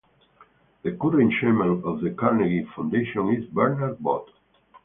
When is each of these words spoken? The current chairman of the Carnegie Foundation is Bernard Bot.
The 0.81 0.93
current 0.93 1.31
chairman 1.39 1.83
of 1.85 2.01
the 2.01 2.09
Carnegie 2.09 2.67
Foundation 2.75 3.29
is 3.35 3.45
Bernard 3.53 3.99
Bot. 4.01 4.27